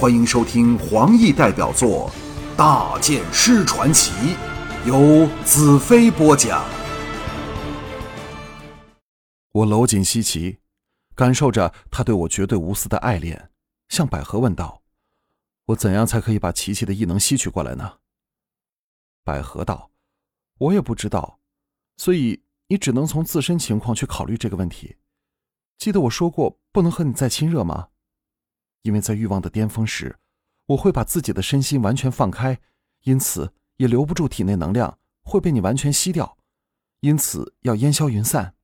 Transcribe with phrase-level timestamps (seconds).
[0.00, 2.10] 欢迎收听黄奕代表作
[2.56, 4.10] 《大剑师传奇》，
[4.86, 6.64] 由子飞播讲。
[9.52, 10.56] 我搂紧西岐，
[11.14, 13.50] 感受着他对我绝对无私的爱恋，
[13.90, 14.80] 向百合问道
[15.68, 17.98] ：“我怎样才可以把琪琪的异能吸取过来呢？”
[19.22, 19.90] 百合道
[20.56, 21.40] ：“我也不知道，
[21.98, 24.96] 所以你只能从自身情况去考虑这个问题。
[25.76, 27.88] 记得我说过不能和你再亲热吗？
[28.82, 30.18] 因为在欲望的巅峰时，
[30.66, 32.60] 我会把自己的身心完全放开，
[33.02, 36.38] 因此也留不住体内能量，会被你完全吸掉，
[37.00, 38.54] 因此要烟消云散。”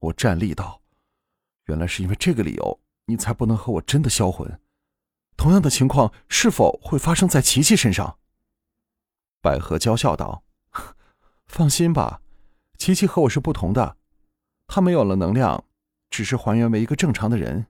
[0.00, 0.82] 我站立道
[1.66, 4.60] ：“原来是因为这个理由，你才不能和我真的销魂。
[5.36, 8.18] 同样的情况是否会发生在琪琪身上？”
[9.40, 10.44] 百合娇笑道
[11.46, 12.20] ：“放心吧，
[12.76, 13.96] 琪琪和我是不同的，
[14.66, 15.64] 她没有了能量，
[16.10, 17.66] 只是还原为一个正常的人。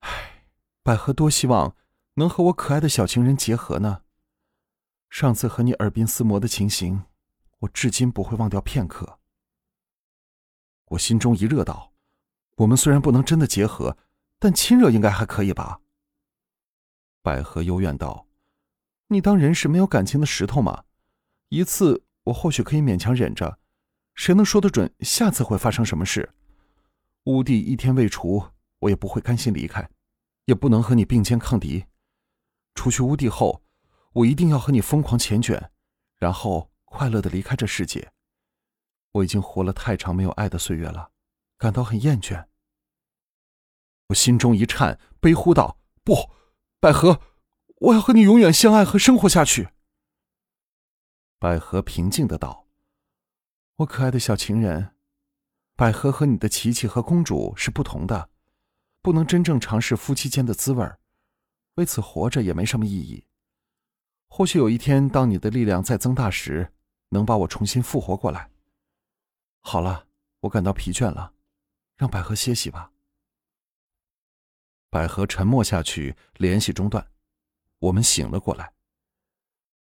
[0.00, 0.44] 唉，
[0.82, 1.76] 百合多希望
[2.14, 4.02] 能和我可爱的小情人结合呢。
[5.08, 7.04] 上次和你耳鬓厮磨的情形，
[7.60, 9.18] 我至今不会忘掉片刻。”
[10.90, 11.92] 我心中一热道
[12.58, 13.96] ：“我们虽然不能真的结合，
[14.38, 15.80] 但亲热应该还可以吧？”
[17.22, 18.26] 百合幽怨道
[19.08, 20.84] ：“你当人是没有感情的石头吗？
[21.48, 23.58] 一次我或许可以勉强忍着，
[24.14, 26.32] 谁能说得准下次会发生什么事？
[27.24, 29.88] 乌帝一天未除，我也不会甘心离开，
[30.44, 31.86] 也不能和你并肩抗敌。
[32.74, 33.62] 除去乌帝后，
[34.12, 35.70] 我一定要和你疯狂缱绻，
[36.18, 38.12] 然后快乐的离开这世界。”
[39.12, 41.10] 我已经活了太长没有爱的岁月了，
[41.58, 42.46] 感到很厌倦。
[44.08, 46.30] 我心中一颤，悲呼道：“不，
[46.78, 47.20] 百合，
[47.76, 49.70] 我要和你永远相爱和生活下去。”
[51.40, 52.68] 百合平静的道
[53.78, 54.94] ：“我可爱的小情人，
[55.74, 58.30] 百合和你的琪琪和公主是不同的，
[59.02, 60.88] 不能真正尝试夫妻间的滋味
[61.74, 63.26] 为此活着也没什么意义。
[64.28, 66.72] 或许有一天，当你的力量再增大时，
[67.08, 68.50] 能把我重新复活过来。”
[69.62, 70.06] 好了，
[70.40, 71.34] 我感到疲倦了，
[71.96, 72.92] 让百合歇息吧。
[74.88, 77.10] 百合沉默下去，联系中断，
[77.78, 78.72] 我们醒了过来。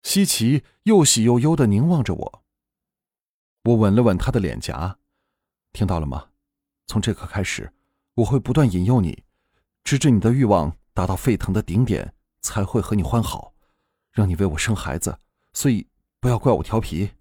[0.02, 2.44] 西奇又喜又忧的凝望着我。
[3.64, 4.98] 我吻了吻他的脸颊，
[5.72, 6.30] 听到了吗？
[6.86, 7.74] 从这刻开始，
[8.16, 9.24] 我会不断引诱你，
[9.84, 13.54] 直至你的欲望达到沸腾的顶点，才会和你欢好，
[14.10, 15.18] 让你为我生孩子。
[15.52, 15.86] 所以
[16.18, 17.12] 不要怪我调皮。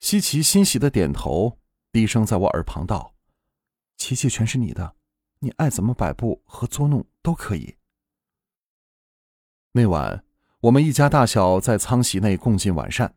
[0.00, 1.58] 西奇欣喜的点头，
[1.92, 3.14] 低声在我耳旁道
[3.98, 4.94] ：“琪琪全是你的，
[5.40, 7.76] 你爱怎么摆布和捉弄都可以。”
[9.72, 10.24] 那晚，
[10.60, 13.14] 我们一家大小在舱席内共进晚膳。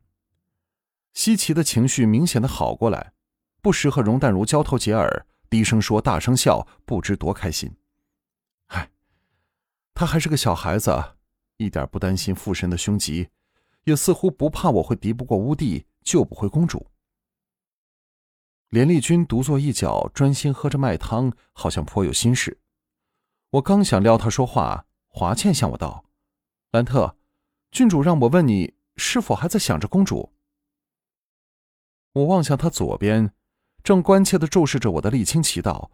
[1.14, 3.14] 西奇的情绪明显的好过来，
[3.62, 7.76] 不时和容淡如交头接耳，低声说，大声笑，不知多开心。
[8.68, 8.90] 唉，
[9.94, 11.18] 他还是个小孩子，
[11.58, 13.30] 一点不担心父神的凶吉，
[13.84, 15.86] 也似乎不怕我会敌不过乌帝。
[16.04, 16.88] 救不回公主。
[18.70, 22.60] 连丽君独坐一角，专心喝着麦汤，好像颇有心事。
[23.52, 26.06] 我刚想撩她说话，华倩向我道
[26.72, 27.16] ：“兰特，
[27.70, 30.34] 郡主让我问你，是否还在想着公主？”
[32.14, 33.32] 我望向他左边，
[33.84, 35.92] 正关切的注视着我的丽清奇道：“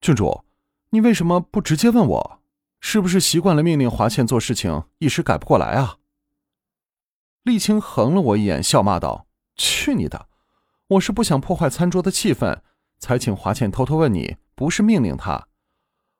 [0.00, 0.44] 郡主，
[0.90, 2.40] 你为什么不直接问我？
[2.80, 5.98] 是不是习惯了命令华倩做事情，一时改不过来啊？”
[7.44, 9.26] 丽青横了我一眼，笑骂道
[9.56, 10.28] ：“去你的！
[10.88, 12.60] 我是不想破坏餐桌的气氛，
[12.98, 15.48] 才请华倩偷偷问你，不是命令她。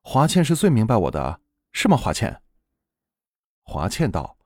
[0.02, 1.40] 华倩是最明白我的，
[1.72, 1.96] 是吗？
[1.96, 2.40] 华倩。”
[3.64, 4.36] 华倩道：“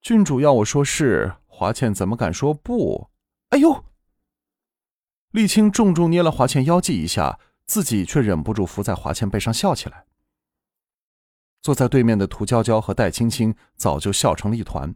[0.00, 3.10] 郡主要我说是，华倩怎么敢说不？”
[3.50, 3.84] 哎呦！
[5.32, 10.06] 丽青重重捏了华倩腰际一下，自己却忍不住伏在华倩背上笑起来。
[11.62, 14.94] 坐在对面的涂娇娇和戴青青早就笑成了一团。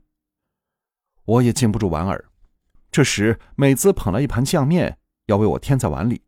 [1.24, 2.24] 我也禁不住莞尔。
[2.90, 6.22] 这时，美姿捧了一盘酱面，要为我添在碗里。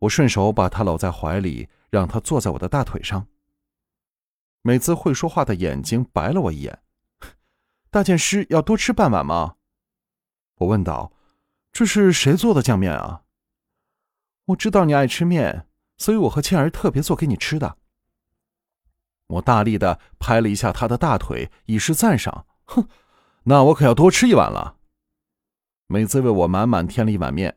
[0.00, 3.26] 我顺手把她搂在怀里，让她坐在我的大腿上。
[4.62, 6.80] 美姿会说话的眼睛白了我一眼
[7.90, 9.56] ：“大剑师要多吃半碗吗？”
[10.58, 11.12] 我问道
[11.72, 13.22] ：“这是谁做的酱面啊？”
[14.46, 15.66] 我知道你爱吃面，
[15.96, 17.76] 所以我和倩儿特别做给你吃的。
[19.26, 22.46] 我大力的拍了一下他的大腿，以示赞赏。
[22.66, 22.88] 哼。
[23.48, 24.76] 那我可要多吃一碗了。
[25.86, 27.56] 美姿为我满满添了一碗面，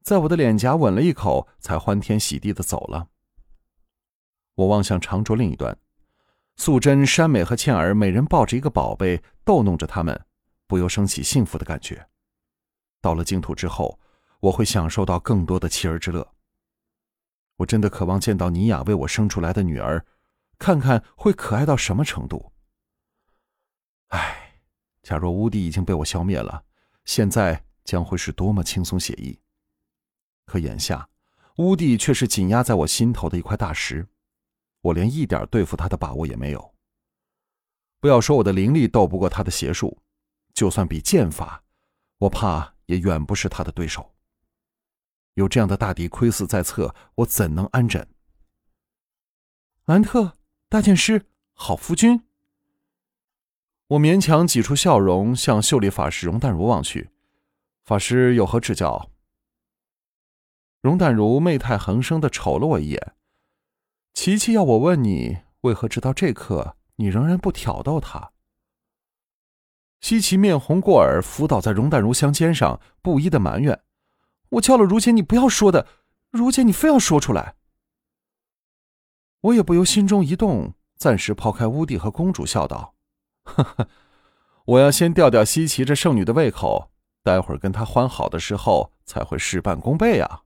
[0.00, 3.08] 在我的脸颊吻了一口，才欢天喜地的走了。
[4.54, 5.76] 我望向长桌另一端，
[6.54, 10.24] 素贞、山美和倩儿每人抱着一个宝贝，逗弄着他们，
[10.68, 12.06] 不由升起幸福的感觉。
[13.00, 13.98] 到了净土之后，
[14.44, 16.34] 我会享受到更多的妻儿之乐。
[17.56, 20.04] 我真的渴望见到尼雅为我生出来的女儿，
[20.58, 22.52] 看看会可爱到什么程度。
[24.08, 24.60] 唉，
[25.02, 26.64] 假若乌帝已经被我消灭了，
[27.06, 29.40] 现在将会是多么轻松写意。
[30.44, 31.08] 可眼下，
[31.56, 34.06] 乌帝却是紧压在我心头的一块大石，
[34.82, 36.74] 我连一点对付他的把握也没有。
[37.98, 40.02] 不要说我的灵力斗不过他的邪术，
[40.52, 41.64] 就算比剑法，
[42.18, 44.13] 我怕也远不是他的对手。
[45.34, 48.08] 有这样的大敌窥伺在侧，我怎能安枕？
[49.84, 50.34] 兰特
[50.68, 52.22] 大剑师，好夫君。
[53.88, 57.10] 我勉强挤出笑容，向秀丽法师容淡如望去。
[57.84, 59.10] 法师有何指教？
[60.80, 63.14] 容淡如媚态横生的瞅了我一眼。
[64.14, 68.32] 琪琪要我问你，为何直到这刻，你仍然不挑逗他？
[70.00, 73.82] 西奇面红过耳，伏倒在容淡如香肩上，不依的埋怨。
[74.54, 75.86] 我叫了如姐，你不要说的，
[76.30, 77.56] 如姐你非要说出来。
[79.40, 82.94] 我也不由心中一动，暂时抛开乌帝和公主，笑道
[83.44, 83.88] ：“呵呵，
[84.66, 86.90] 我要先吊吊西岐这圣女的胃口，
[87.22, 90.42] 待会儿跟她欢好的时候，才会事半功倍啊。”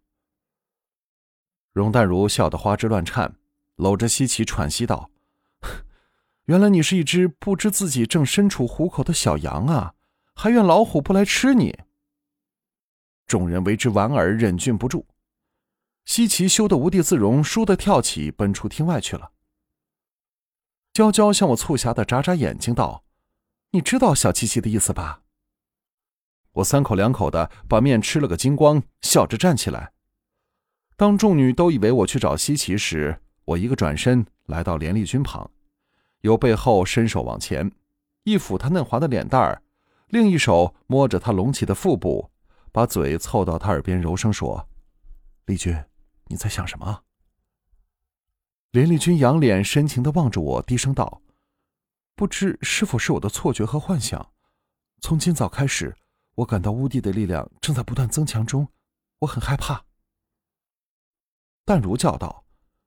[1.73, 3.37] 容淡如笑得花枝乱颤，
[3.77, 5.11] 搂着西岐喘息道
[6.47, 9.95] ：“原来你是一只不知自己正身处虎口的小羊啊，
[10.35, 11.79] 还怨老虎不来吃你。”
[13.29, 15.07] 众人为之莞尔，忍俊不住。
[16.07, 19.33] 西岐羞得无地自容，倏地跳起，奔出厅外去了。
[20.95, 23.05] 娇娇向我促狭的眨眨眼睛，道
[23.71, 25.21] ：“你知道小七七的意思吧？”
[26.53, 29.93] 我三口两口的把面吃了个精光，笑着站起来。
[30.97, 35.49] 当众女都以为我去找西岐时，我一个转身来到连丽君旁，
[36.23, 37.71] 由背后伸手往前，
[38.25, 39.63] 一抚她嫩滑的脸蛋儿，
[40.09, 42.31] 另一手摸着她隆起的腹部。
[42.79, 44.69] 把嘴凑到他耳边，柔声说
[45.47, 45.77] ：“丽君，
[46.27, 47.03] 你在想什么？”
[48.71, 51.21] 连丽君仰脸深情的望着我，低声道
[52.15, 54.31] ：“不知是否是我的错觉和幻想？
[55.01, 55.97] 从今早开始，
[56.37, 58.69] 我感到乌帝的力量正在不断增强中，
[59.19, 59.85] 我很害怕。”
[61.67, 62.45] 淡如叫道：“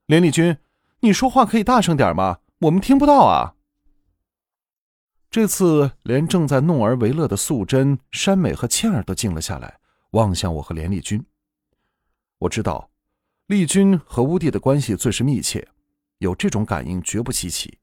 [0.07, 0.57] 连丽君，
[1.01, 2.39] 你说话可以大声点吗？
[2.59, 3.55] 我们听不到啊！”
[5.29, 9.80] 这次连正在弄而为乐的素贞、山美和倩儿都静了下来，
[10.11, 11.23] 望向我和连丽君。
[12.37, 12.89] 我知道，
[13.47, 15.67] 丽君和乌帝的关系最是密切，
[16.19, 17.77] 有这种感应绝不稀奇。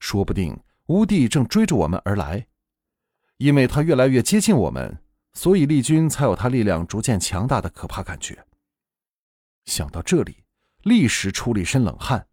[0.00, 2.46] 说不定乌帝正追着我们而来，
[3.36, 5.02] 因为他越来越接近我们，
[5.32, 8.44] 所以丽君才有他力量逐渐强大的可怕感觉。
[9.64, 10.44] 想到这里，
[10.82, 12.26] 立时出了一身冷汗。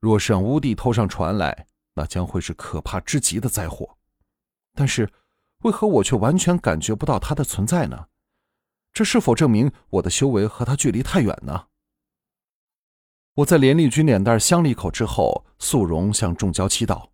[0.00, 3.96] 若是让乌帝偷上船来，那将会是可怕之极的灾祸，
[4.74, 5.10] 但是
[5.62, 8.06] 为何我却完全感觉不到他的存在呢？
[8.98, 11.68] 这是否证明我的修为和他距离太远呢？
[13.34, 17.12] 我在连丽君脸蛋香了一口之后，素容向众娇妻道：“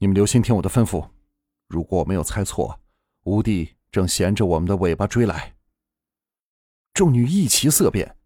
[0.00, 1.10] 你们留心听我的吩咐，
[1.68, 2.80] 如果我没有猜错，
[3.24, 5.56] 吴帝正衔着我们的尾巴追来。”
[6.94, 8.16] 众女一齐色变，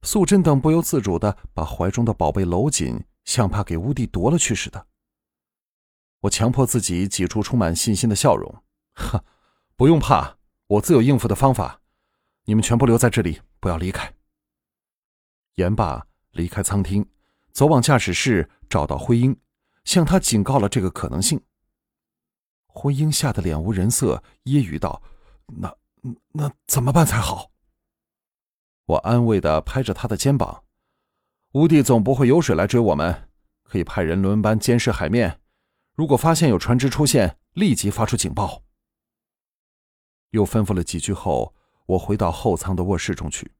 [0.00, 3.04] 素贞等不由自主的把怀中的宝贝搂紧。
[3.26, 4.86] 像怕给乌帝夺了去似的。
[6.20, 8.64] 我强迫自己挤出充满信心的笑容，
[8.94, 9.22] 呵，
[9.76, 10.38] 不用怕，
[10.68, 11.81] 我自有应付的方法。
[12.44, 14.14] 你们全部留在这里，不要离开。
[15.54, 17.08] 言罢，离开舱厅，
[17.52, 19.38] 走往驾驶室，找到徽英，
[19.84, 21.40] 向他警告了这个可能性。
[22.66, 25.02] 徽英吓得脸无人色，揶揄道
[25.60, 25.76] ：“那
[26.32, 27.50] 那怎么办才好？”
[28.86, 30.64] 我安慰的拍着他的肩膀。
[31.52, 33.28] 吴帝总不会有水来追我们，
[33.62, 35.40] 可以派人轮班监视海面。
[35.94, 38.64] 如果发现有船只出现，立即发出警报。
[40.30, 41.54] 又吩咐了几句后，
[41.92, 43.50] 我回到后舱的卧室中去。